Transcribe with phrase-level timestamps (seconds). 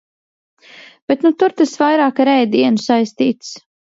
[1.11, 3.53] Bet nu tur tas vairāk ar ēdienu saistīts.